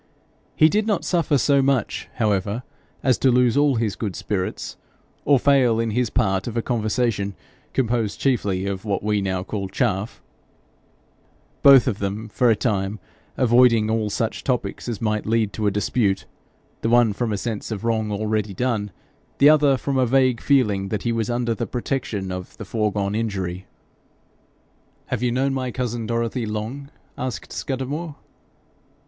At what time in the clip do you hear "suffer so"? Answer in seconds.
1.05-1.61